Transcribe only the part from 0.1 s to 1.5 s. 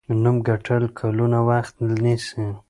نوم ګټل کلونه